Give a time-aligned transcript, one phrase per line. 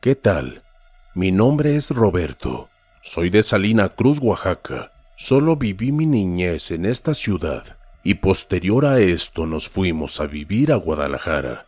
[0.00, 0.62] ¿Qué tal?
[1.14, 2.70] Mi nombre es Roberto.
[3.02, 4.92] Soy de Salina Cruz, Oaxaca.
[5.14, 10.72] Solo viví mi niñez en esta ciudad y posterior a esto nos fuimos a vivir
[10.72, 11.66] a Guadalajara.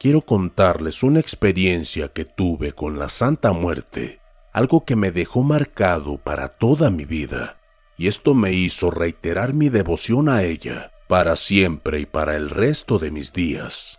[0.00, 4.18] Quiero contarles una experiencia que tuve con la Santa Muerte,
[4.52, 7.60] algo que me dejó marcado para toda mi vida,
[7.96, 12.98] y esto me hizo reiterar mi devoción a ella para siempre y para el resto
[12.98, 13.97] de mis días.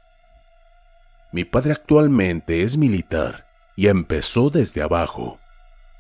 [1.32, 5.40] Mi padre actualmente es militar y empezó desde abajo.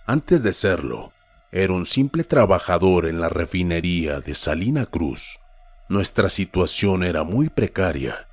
[0.05, 1.14] Antes de serlo,
[1.52, 5.39] era un simple trabajador en la refinería de Salina Cruz.
[5.87, 8.27] Nuestra situación era muy precaria.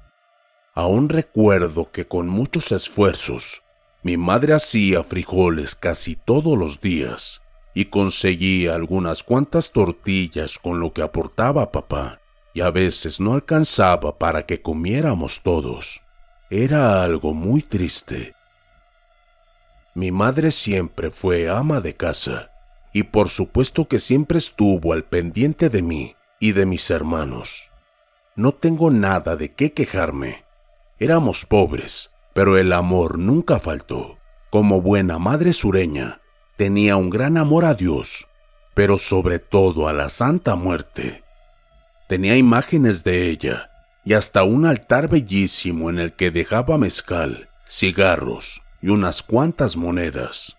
[0.74, 3.62] Aún recuerdo que con muchos esfuerzos,
[4.02, 7.42] mi madre hacía frijoles casi todos los días
[7.74, 12.20] y conseguía algunas cuantas tortillas con lo que aportaba papá,
[12.54, 16.02] y a veces no alcanzaba para que comiéramos todos.
[16.50, 18.36] Era algo muy triste.
[19.94, 22.52] Mi madre siempre fue ama de casa
[22.92, 27.72] y por supuesto que siempre estuvo al pendiente de mí y de mis hermanos.
[28.36, 30.44] No tengo nada de qué quejarme.
[31.00, 34.18] Éramos pobres, pero el amor nunca faltó.
[34.48, 36.20] Como buena madre sureña,
[36.56, 38.28] tenía un gran amor a Dios,
[38.72, 41.24] pero sobre todo a la Santa Muerte.
[42.06, 43.72] Tenía imágenes de ella
[44.06, 50.56] y hasta un altar bellísimo en el que dejaba mezcal, cigarros y unas cuantas monedas.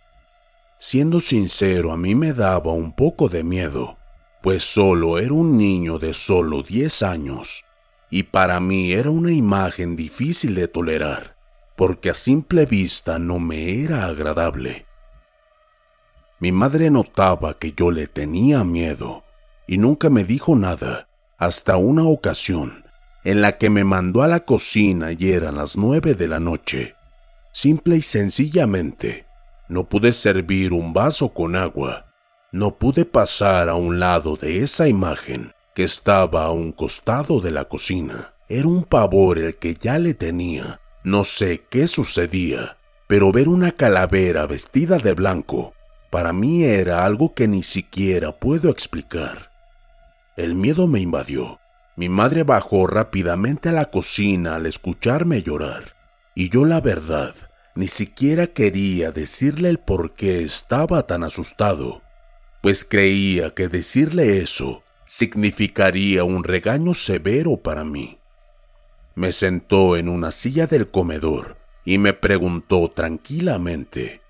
[0.80, 3.98] Siendo sincero, a mí me daba un poco de miedo,
[4.44, 7.64] pues solo era un niño de solo 10 años,
[8.10, 11.38] y para mí era una imagen difícil de tolerar,
[11.78, 14.86] porque a simple vista no me era agradable.
[16.42, 19.24] Mi madre notaba que yo le tenía miedo,
[19.68, 21.08] y nunca me dijo nada,
[21.38, 22.87] hasta una ocasión
[23.28, 26.96] en la que me mandó a la cocina y eran las nueve de la noche.
[27.52, 29.26] Simple y sencillamente,
[29.68, 32.06] no pude servir un vaso con agua.
[32.54, 37.52] No pude pasar a un lado de esa imagen que estaba a un costado de
[37.52, 38.34] la cocina.
[38.48, 40.80] Era un pavor el que ya le tenía.
[41.04, 42.78] No sé qué sucedía,
[43.08, 45.74] pero ver una calavera vestida de blanco
[46.10, 49.52] para mí era algo que ni siquiera puedo explicar.
[50.38, 51.60] El miedo me invadió.
[51.98, 55.96] Mi madre bajó rápidamente a la cocina al escucharme llorar,
[56.36, 57.34] y yo la verdad
[57.74, 62.04] ni siquiera quería decirle el por qué estaba tan asustado,
[62.62, 68.20] pues creía que decirle eso significaría un regaño severo para mí.
[69.16, 74.22] Me sentó en una silla del comedor y me preguntó tranquilamente,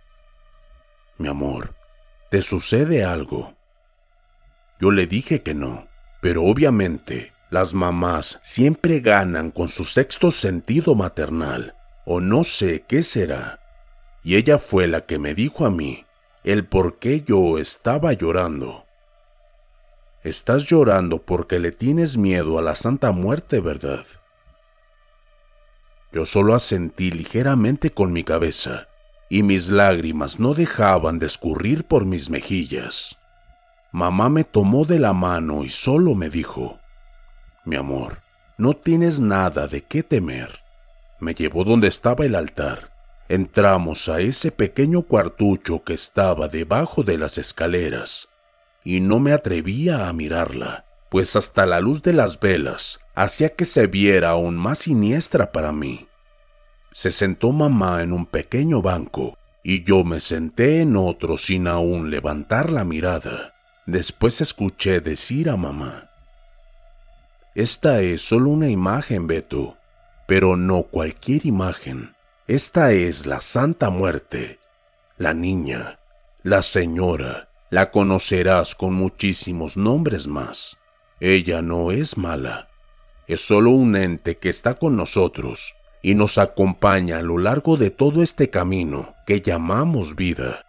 [1.18, 1.75] Mi amor,
[2.31, 3.56] ¿te sucede algo?
[4.80, 5.89] Yo le dije que no,
[6.21, 13.01] pero obviamente las mamás siempre ganan con su sexto sentido maternal o no sé qué
[13.01, 13.59] será.
[14.23, 16.05] Y ella fue la que me dijo a mí
[16.44, 18.85] el por qué yo estaba llorando.
[20.23, 24.05] Estás llorando porque le tienes miedo a la Santa Muerte, ¿verdad?
[26.11, 28.88] Yo solo asentí ligeramente con mi cabeza,
[29.29, 33.17] y mis lágrimas no dejaban de escurrir por mis mejillas.
[33.91, 36.79] Mamá me tomó de la mano y solo me dijo,
[37.67, 38.21] mi amor,
[38.57, 40.61] no tienes nada de qué temer.
[41.19, 42.91] Me llevó donde estaba el altar.
[43.27, 48.29] Entramos a ese pequeño cuartucho que estaba debajo de las escaleras,
[48.85, 53.65] y no me atrevía a mirarla, pues hasta la luz de las velas hacía que
[53.65, 56.07] se viera aún más siniestra para mí.
[56.93, 62.09] Se sentó mamá en un pequeño banco y yo me senté en otro sin aún
[62.09, 63.53] levantar la mirada.
[63.85, 66.06] Después escuché decir a mamá,
[67.57, 69.77] Esta es solo una imagen, Beto,
[70.27, 72.13] pero no cualquier imagen.
[72.48, 74.59] Esta es la Santa Muerte,
[75.18, 75.98] la niña,
[76.44, 80.77] la señora, la conocerás con muchísimos nombres más.
[81.19, 82.69] Ella no es mala,
[83.25, 87.89] es solo un ente que está con nosotros y nos acompaña a lo largo de
[87.89, 90.63] todo este camino que llamamos vida.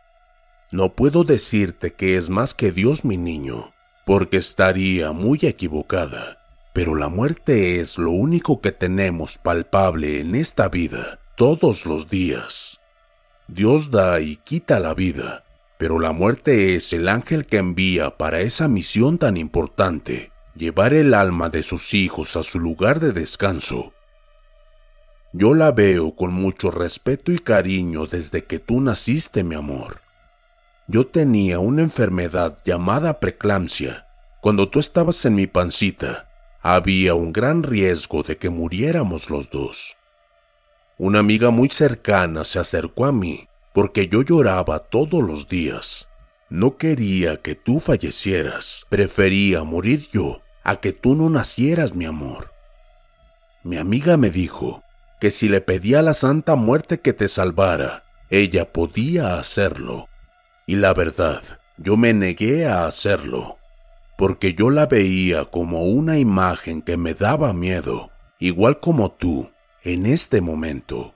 [0.73, 3.75] No puedo decirte que es más que Dios mi niño,
[4.07, 6.38] porque estaría muy equivocada,
[6.79, 12.79] pero la muerte es lo único que tenemos palpable en esta vida todos los días.
[13.49, 15.43] Dios da y quita la vida,
[15.77, 21.15] pero la muerte es el ángel que envía para esa misión tan importante, llevar el
[21.15, 23.93] alma de sus hijos a su lugar de descanso
[25.33, 30.01] yo la veo con mucho respeto y cariño desde que tú naciste, mi amor.
[30.87, 34.07] Yo tenía una enfermedad llamada preeclampsia.
[34.41, 36.28] Cuando tú estabas en mi pancita,
[36.75, 39.97] había un gran riesgo de que muriéramos los dos.
[40.99, 46.09] Una amiga muy cercana se acercó a mí porque yo lloraba todos los días.
[46.51, 52.53] No quería que tú fallecieras, prefería morir yo a que tú no nacieras, mi amor.
[53.63, 54.83] Mi amiga me dijo
[55.21, 60.09] que si le pedía a la Santa Muerte que te salvara, ella podía hacerlo.
[60.67, 61.43] Y la verdad,
[61.79, 63.59] yo me negué a hacerlo,
[64.19, 68.11] porque yo la veía como una imagen que me daba miedo,
[68.41, 69.53] igual como tú,
[69.85, 71.15] en este momento.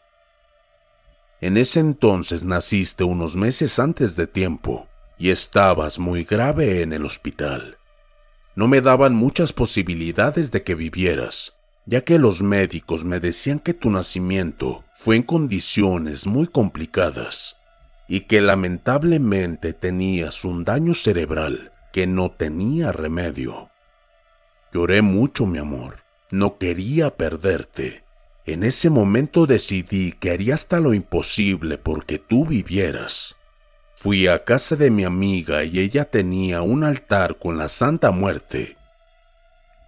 [1.40, 4.86] En ese entonces naciste unos meses antes de tiempo
[5.18, 7.76] y estabas muy grave en el hospital.
[8.54, 11.56] No me daban muchas posibilidades de que vivieras,
[11.86, 17.56] ya que los médicos me decían que tu nacimiento fue en condiciones muy complicadas
[18.06, 23.70] y que lamentablemente tenías un daño cerebral que no tenía remedio.
[24.72, 25.98] Lloré mucho, mi amor,
[26.30, 28.04] no quería perderte.
[28.44, 33.36] En ese momento decidí que haría hasta lo imposible porque tú vivieras.
[33.94, 38.76] Fui a casa de mi amiga y ella tenía un altar con la Santa Muerte.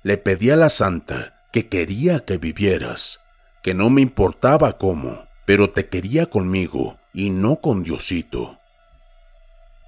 [0.04, 3.20] Le pedí a la Santa que quería que vivieras,
[3.62, 8.60] que no me importaba cómo, pero te quería conmigo y no con Diosito.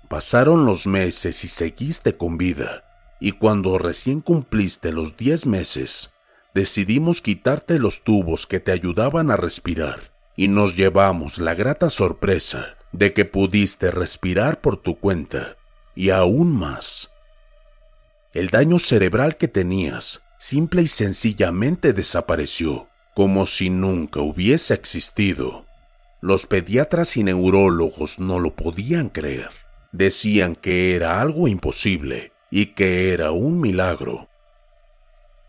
[0.08, 2.84] Pasaron los meses y seguiste con vida,
[3.18, 6.12] y cuando recién cumpliste los diez meses,
[6.54, 12.76] decidimos quitarte los tubos que te ayudaban a respirar, y nos llevamos la grata sorpresa
[12.92, 15.56] de que pudiste respirar por tu cuenta,
[15.96, 17.10] y aún más.
[18.32, 25.64] El daño cerebral que tenías simple y sencillamente desapareció, como si nunca hubiese existido.
[26.20, 29.65] Los pediatras y neurólogos no lo podían creer.
[29.96, 34.28] Decían que era algo imposible y que era un milagro.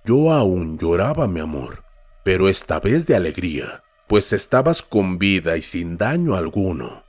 [0.06, 1.84] Yo aún lloraba, mi amor,
[2.24, 7.04] pero esta vez de alegría, pues estabas con vida y sin daño alguno.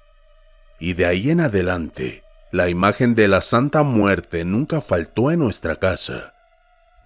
[0.81, 5.77] Y de ahí en adelante, la imagen de la Santa Muerte nunca faltó en nuestra
[5.77, 6.35] casa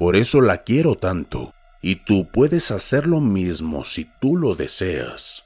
[0.02, 5.44] por eso la quiero tanto, y tú puedes hacer lo mismo si tú lo deseas.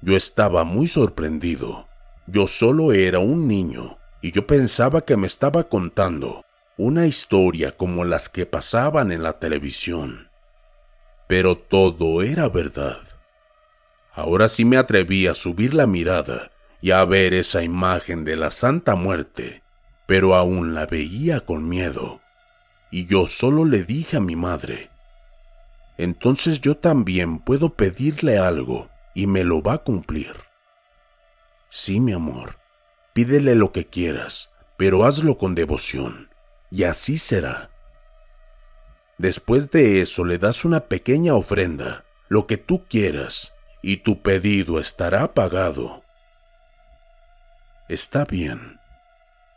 [0.00, 1.86] Yo estaba muy sorprendido.
[2.26, 6.44] Yo solo era un niño, y yo pensaba que me estaba contando
[6.76, 10.28] una historia como las que pasaban en la televisión.
[11.28, 13.00] Pero todo era verdad.
[14.12, 16.50] Ahora sí me atreví a subir la mirada
[16.80, 19.62] y a ver esa imagen de la Santa Muerte,
[20.06, 22.20] pero aún la veía con miedo
[22.94, 24.88] y yo solo le dije a mi madre,
[25.98, 30.43] entonces yo también puedo pedirle algo y me lo va a cumplir.
[31.76, 32.60] Sí, mi amor,
[33.14, 36.30] pídele lo que quieras, pero hazlo con devoción,
[36.70, 37.68] y así será.
[39.18, 44.78] Después de eso le das una pequeña ofrenda, lo que tú quieras, y tu pedido
[44.78, 46.04] estará pagado.
[47.88, 48.78] Está bien.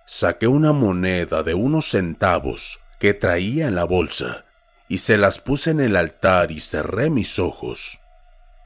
[0.07, 4.43] Saqué una moneda de unos centavos que traía en la bolsa
[4.87, 7.99] y se las puse en el altar y cerré mis ojos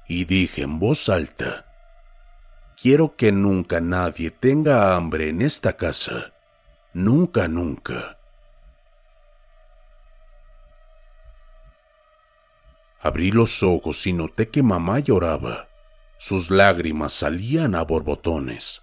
[0.08, 1.66] y dije en voz alta,
[2.82, 6.34] quiero que nunca nadie tenga hambre en esta casa,
[6.94, 8.18] nunca, nunca.
[13.00, 15.68] Abrí los ojos y noté que mamá lloraba.
[16.18, 18.82] Sus lágrimas salían a borbotones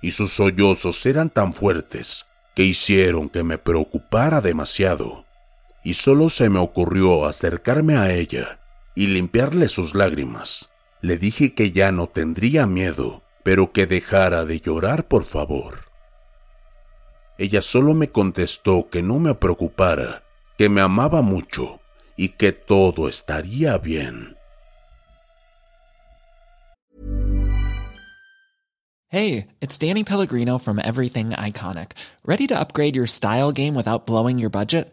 [0.00, 5.24] y sus sollozos eran tan fuertes que hicieron que me preocupara demasiado.
[5.82, 8.60] Y solo se me ocurrió acercarme a ella
[8.94, 10.70] y limpiarle sus lágrimas.
[11.00, 15.90] Le dije que ya no tendría miedo, pero que dejara de llorar, por favor.
[17.38, 20.24] Ella solo me contestó que no me preocupara,
[20.58, 21.80] que me amaba mucho
[22.16, 24.36] y que todo estaría bien.
[29.08, 31.92] Hey, it's Danny Pellegrino from Everything Iconic.
[32.24, 34.92] Ready to upgrade your style game without blowing your budget?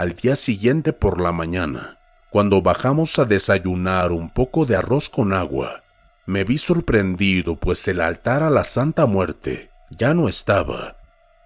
[0.00, 1.98] Al día siguiente por la mañana,
[2.30, 5.82] cuando bajamos a desayunar un poco de arroz con agua,
[6.24, 10.96] me vi sorprendido pues el altar a la Santa Muerte ya no estaba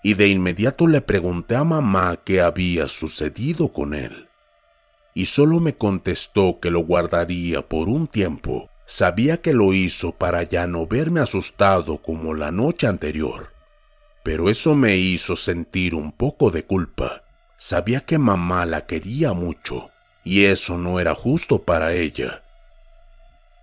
[0.05, 4.29] y de inmediato le pregunté a mamá qué había sucedido con él.
[5.15, 8.71] Y solo me contestó que lo guardaría por un tiempo.
[8.87, 13.53] Sabía que lo hizo para ya no verme asustado como la noche anterior.
[14.23, 17.24] Pero eso me hizo sentir un poco de culpa.
[17.57, 19.91] Sabía que mamá la quería mucho,
[20.25, 22.43] y eso no era justo para ella.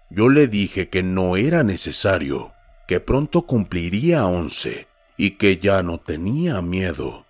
[0.10, 2.54] Yo le dije que no era necesario,
[2.88, 7.26] que pronto cumpliría once y que ya no tenía miedo.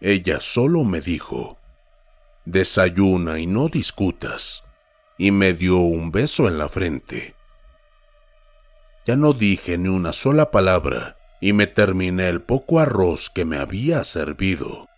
[0.00, 1.58] Ella solo me dijo,
[2.44, 4.64] desayuna y no discutas,
[5.16, 7.34] y me dio un beso en la frente.
[9.06, 13.58] Ya no dije ni una sola palabra y me terminé el poco arroz que me
[13.58, 14.88] había servido.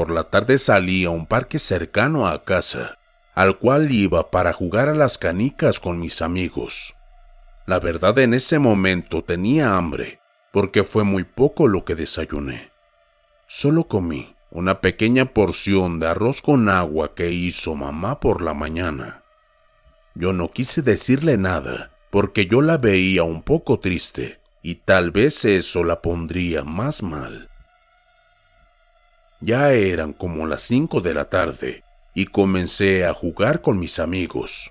[0.00, 2.96] Por la tarde salí a un parque cercano a casa,
[3.34, 6.96] al cual iba para jugar a las canicas con mis amigos.
[7.66, 10.18] La verdad en ese momento tenía hambre
[10.54, 12.70] porque fue muy poco lo que desayuné.
[13.46, 19.22] Solo comí una pequeña porción de arroz con agua que hizo mamá por la mañana.
[20.14, 25.44] Yo no quise decirle nada, porque yo la veía un poco triste, y tal vez
[25.44, 27.49] eso la pondría más mal.
[29.40, 31.82] Ya eran como las cinco de la tarde,
[32.14, 34.70] y comencé a jugar con mis amigos.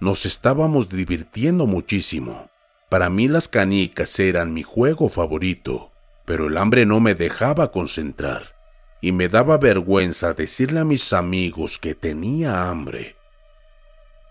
[0.00, 2.50] Nos estábamos divirtiendo muchísimo.
[2.88, 5.92] Para mí las canicas eran mi juego favorito,
[6.24, 8.56] pero el hambre no me dejaba concentrar
[9.00, 13.14] y me daba vergüenza decirle a mis amigos que tenía hambre.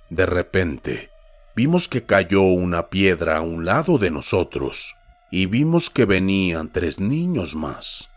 [0.09, 1.11] De repente,
[1.55, 4.95] vimos que cayó una piedra a un lado de nosotros
[5.31, 8.09] y vimos que venían tres niños más.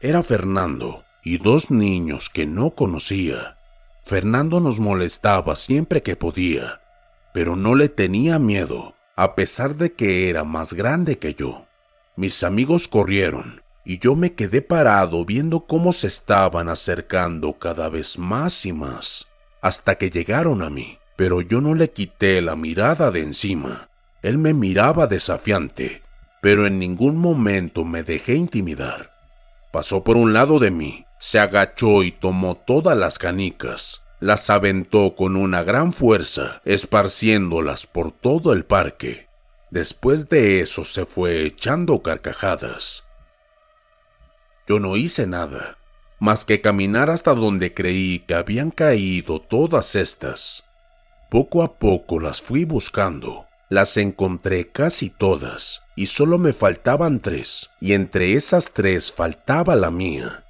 [0.00, 3.56] Era Fernando y dos niños que no conocía.
[4.04, 6.80] Fernando nos molestaba siempre que podía,
[7.32, 11.66] pero no le tenía miedo a pesar de que era más grande que yo.
[12.14, 18.16] Mis amigos corrieron y yo me quedé parado viendo cómo se estaban acercando cada vez
[18.16, 19.26] más y más,
[19.60, 23.88] hasta que llegaron a mí, pero yo no le quité la mirada de encima.
[24.22, 26.02] Él me miraba desafiante,
[26.40, 29.10] pero en ningún momento me dejé intimidar.
[29.72, 35.14] Pasó por un lado de mí, se agachó y tomó todas las canicas, las aventó
[35.14, 39.28] con una gran fuerza, esparciéndolas por todo el parque.
[39.70, 43.04] Después de eso se fue echando carcajadas.
[44.66, 45.78] Yo no hice nada,
[46.18, 50.64] más que caminar hasta donde creí que habían caído todas estas.
[51.30, 57.70] Poco a poco las fui buscando, las encontré casi todas, y solo me faltaban tres,
[57.80, 60.44] y entre esas tres faltaba la mía,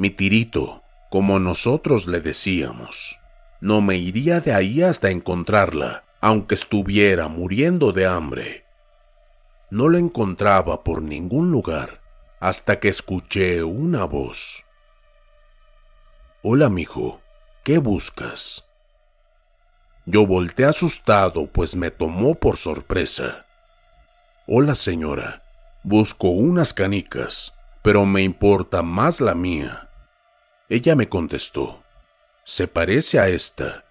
[0.00, 3.18] mi tirito, como nosotros le decíamos.
[3.60, 8.64] No me iría de ahí hasta encontrarla, aunque estuviera muriendo de hambre.
[9.68, 12.00] No la encontraba por ningún lugar,
[12.40, 14.64] hasta que escuché una voz.
[16.42, 17.20] Hola, mijo,
[17.62, 18.64] ¿qué buscas?
[20.06, 23.44] Yo volteé asustado, pues me tomó por sorpresa.
[24.46, 25.42] Hola, señora.
[25.82, 27.52] Busco unas canicas,
[27.82, 29.88] pero me importa más la mía.
[30.70, 31.82] Ella me contestó.
[32.44, 33.84] Se parece a esta.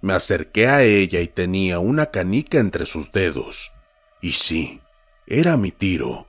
[0.00, 3.72] Me acerqué a ella y tenía una canica entre sus dedos.
[4.20, 4.80] Y sí,
[5.26, 6.28] era mi tiro.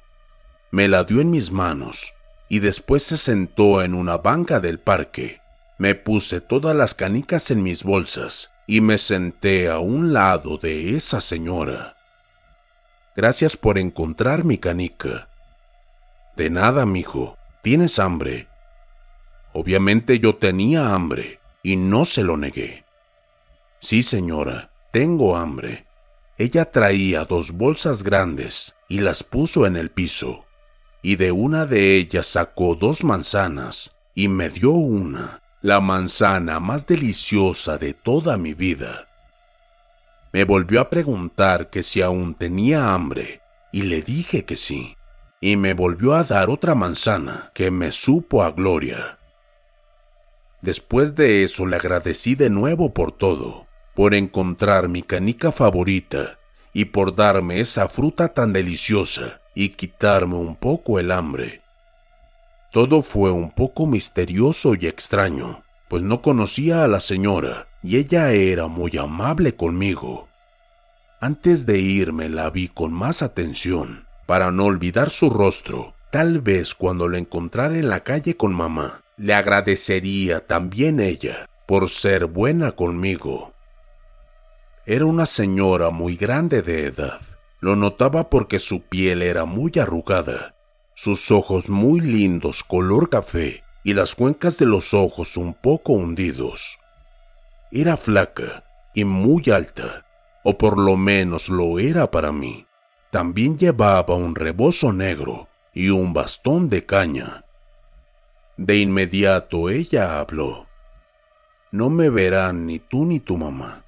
[0.71, 2.15] Me la dio en mis manos
[2.49, 5.39] y después se sentó en una banca del parque.
[5.77, 10.95] Me puse todas las canicas en mis bolsas y me senté a un lado de
[10.95, 11.95] esa señora.
[13.15, 15.29] Gracias por encontrar mi canica.
[16.35, 17.37] De nada, mijo.
[17.61, 18.47] ¿Tienes hambre?
[19.53, 22.85] Obviamente yo tenía hambre y no se lo negué.
[23.79, 25.85] Sí, señora, tengo hambre.
[26.37, 30.45] Ella traía dos bolsas grandes y las puso en el piso,
[31.01, 36.87] y de una de ellas sacó dos manzanas y me dio una, la manzana más
[36.87, 39.07] deliciosa de toda mi vida.
[40.33, 43.41] Me volvió a preguntar que si aún tenía hambre,
[43.71, 44.95] y le dije que sí,
[45.39, 49.17] y me volvió a dar otra manzana que me supo a gloria.
[50.61, 56.37] Después de eso le agradecí de nuevo por todo, por encontrar mi canica favorita
[56.73, 61.61] y por darme esa fruta tan deliciosa y quitarme un poco el hambre.
[62.71, 68.31] Todo fue un poco misterioso y extraño, pues no conocía a la señora y ella
[68.31, 70.29] era muy amable conmigo.
[71.19, 75.93] Antes de irme la vi con más atención, para no olvidar su rostro.
[76.11, 81.89] Tal vez cuando la encontrara en la calle con mamá, le agradecería también ella por
[81.89, 83.53] ser buena conmigo.
[84.87, 87.21] Era una señora muy grande de edad.
[87.59, 90.55] Lo notaba porque su piel era muy arrugada,
[90.95, 96.79] sus ojos muy lindos color café y las cuencas de los ojos un poco hundidos.
[97.71, 98.63] Era flaca
[98.95, 100.03] y muy alta,
[100.43, 102.65] o por lo menos lo era para mí.
[103.11, 107.45] También llevaba un rebozo negro y un bastón de caña.
[108.61, 110.67] De inmediato ella habló.
[111.71, 113.83] No me verán ni tú ni tu mamá.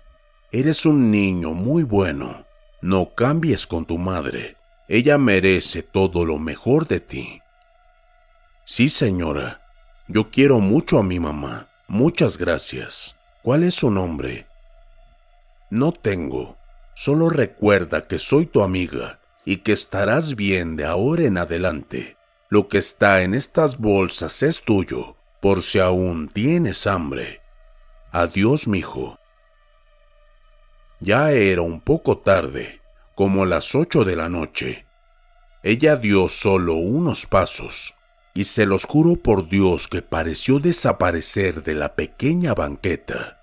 [0.51, 2.47] Eres un niño muy bueno.
[2.81, 4.57] No cambies con tu madre.
[4.87, 7.39] Ella merece todo lo mejor de ti.
[8.65, 9.61] Sí, señora.
[10.07, 11.69] Yo quiero mucho a mi mamá.
[11.87, 13.15] Muchas gracias.
[13.43, 14.47] ¿Cuál es su nombre?
[15.69, 16.57] No tengo.
[16.95, 22.17] Solo recuerda que soy tu amiga y que estarás bien de ahora en adelante.
[22.53, 27.41] Lo que está en estas bolsas es tuyo, por si aún tienes hambre.
[28.11, 29.17] Adiós, mijo.
[30.99, 32.79] Ya era un poco tarde,
[33.15, 34.85] como las ocho de la noche.
[35.63, 37.95] Ella dio solo unos pasos,
[38.35, 43.41] y se los juro por Dios que pareció desaparecer de la pequeña banqueta.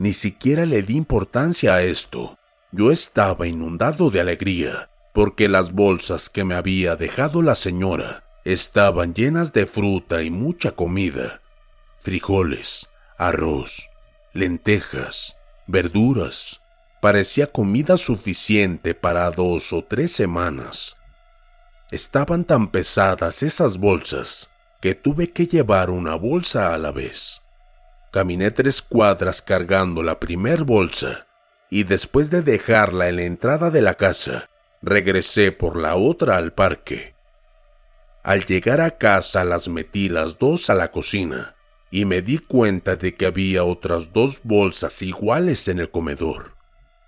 [0.00, 2.36] Ni siquiera le di importancia a esto.
[2.72, 9.14] Yo estaba inundado de alegría, porque las bolsas que me había dejado la señora estaban
[9.14, 11.40] llenas de fruta y mucha comida,
[11.98, 13.90] frijoles, arroz,
[14.32, 15.34] lentejas,
[15.66, 16.60] verduras.
[17.02, 20.94] Parecía comida suficiente para dos o tres semanas.
[21.90, 24.50] Estaban tan pesadas esas bolsas
[24.80, 27.42] que tuve que llevar una bolsa a la vez.
[28.12, 31.26] Caminé tres cuadras cargando la primer bolsa
[31.70, 34.48] y después de dejarla en la entrada de la casa,
[34.82, 37.14] regresé por la otra al parque.
[38.22, 41.54] Al llegar a casa las metí las dos a la cocina
[41.90, 46.54] y me di cuenta de que había otras dos bolsas iguales en el comedor,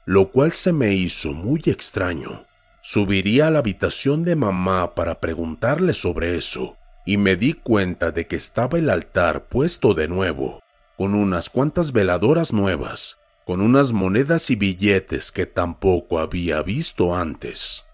[0.06, 2.46] lo cual se me hizo muy extraño.
[2.82, 8.26] Subiría a la habitación de mamá para preguntarle sobre eso, y me di cuenta de
[8.26, 10.60] que estaba el altar puesto de nuevo,
[10.96, 13.19] con unas cuantas veladoras nuevas,
[13.50, 17.84] con unas monedas y billetes que tampoco había visto antes.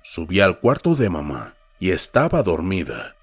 [0.00, 3.14] Subí al cuarto de mamá y estaba dormida.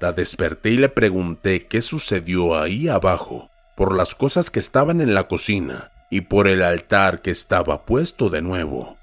[0.00, 5.12] La desperté y le pregunté qué sucedió ahí abajo, por las cosas que estaban en
[5.12, 8.96] la cocina y por el altar que estaba puesto de nuevo.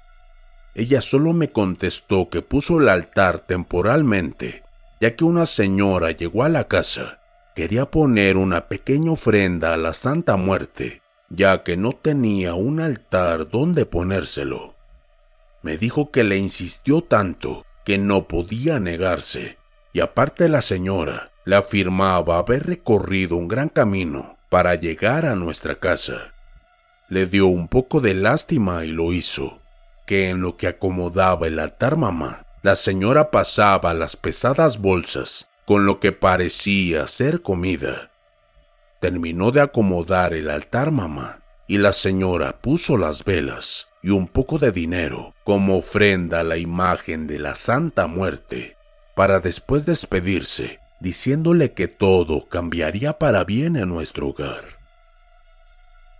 [0.74, 4.64] Ella solo me contestó que puso el altar temporalmente,
[5.00, 7.20] ya que una señora llegó a la casa,
[7.54, 13.48] quería poner una pequeña ofrenda a la Santa Muerte, ya que no tenía un altar
[13.48, 14.74] donde ponérselo.
[15.62, 19.58] Me dijo que le insistió tanto que no podía negarse
[19.92, 25.76] y aparte la señora le afirmaba haber recorrido un gran camino para llegar a nuestra
[25.76, 26.34] casa.
[27.08, 29.60] Le dio un poco de lástima y lo hizo,
[30.06, 35.86] que en lo que acomodaba el altar mamá, la señora pasaba las pesadas bolsas con
[35.86, 38.09] lo que parecía ser comida.
[39.00, 44.58] Terminó de acomodar el altar mamá y la señora puso las velas y un poco
[44.58, 48.76] de dinero como ofrenda a la imagen de la Santa Muerte,
[49.14, 54.64] para después despedirse diciéndole que todo cambiaría para bien en nuestro hogar.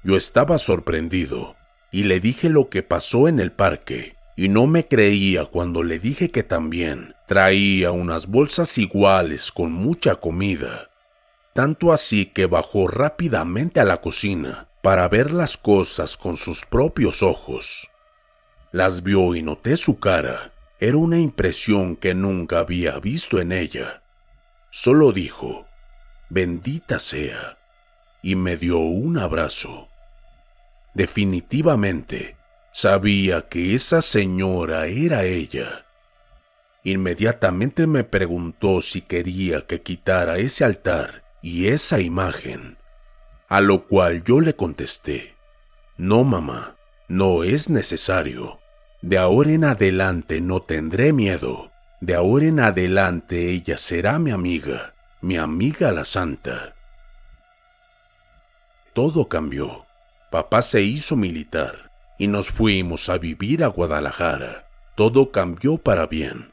[0.03, 1.57] Yo estaba sorprendido
[1.93, 5.99] y le dije lo que pasó en el parque y no me creía cuando le
[5.99, 10.90] dije que también traía unas bolsas iguales con mucha comida.
[11.53, 17.23] Tanto así que bajó rápidamente a la cocina para ver las cosas con sus propios
[17.23, 17.91] ojos.
[18.73, 20.53] Las vio y noté su cara.
[20.79, 24.03] Era una impresión que nunca había visto en ella.
[24.71, 25.67] Solo dijo,
[26.29, 27.59] bendita sea,
[28.23, 29.89] y me dio un abrazo.
[30.95, 32.37] Definitivamente,
[32.73, 35.85] sabía que esa señora era ella.
[36.85, 42.77] Inmediatamente me preguntó si quería que quitara ese altar y esa imagen,
[43.49, 45.37] a lo cual yo le contesté,
[45.97, 46.77] no mamá,
[47.09, 48.61] no es necesario.
[49.03, 51.73] De ahora en adelante no tendré miedo.
[52.01, 56.75] De ahora en adelante ella será mi amiga, mi amiga la santa.
[58.93, 59.87] Todo cambió.
[60.31, 64.69] Papá se hizo militar y nos fuimos a vivir a Guadalajara.
[64.95, 66.53] Todo cambió para bien.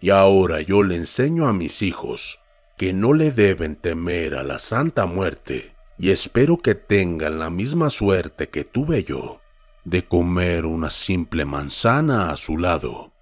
[0.00, 2.40] Y ahora yo le enseño a mis hijos
[2.80, 7.90] que no le deben temer a la Santa Muerte y espero que tengan la misma
[7.90, 9.42] suerte que tuve yo
[9.84, 13.12] de comer una simple manzana a su lado.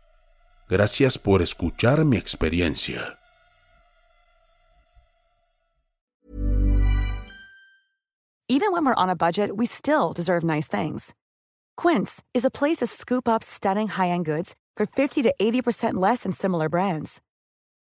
[0.69, 3.19] Gracias por escuchar mi experiencia.
[8.49, 11.15] Even when we're on a budget, we still deserve nice things.
[11.77, 16.23] Quince is a place to scoop up stunning high-end goods for 50 to 80% less
[16.23, 17.21] than similar brands.